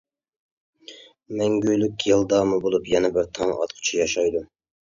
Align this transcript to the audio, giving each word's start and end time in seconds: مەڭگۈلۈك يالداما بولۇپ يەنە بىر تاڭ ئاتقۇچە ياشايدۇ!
مەڭگۈلۈك 1.41 2.07
يالداما 2.13 2.59
بولۇپ 2.65 2.91
يەنە 2.95 3.15
بىر 3.19 3.31
تاڭ 3.39 3.55
ئاتقۇچە 3.59 3.97
ياشايدۇ! 4.01 4.47